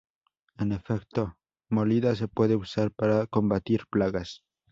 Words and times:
En 0.57 0.71
efecto, 0.71 1.37
molida 1.69 2.15
se 2.15 2.27
puede 2.27 2.55
usar 2.55 2.89
para 2.89 3.27
combatir 3.27 3.85
plagas. 3.87 4.43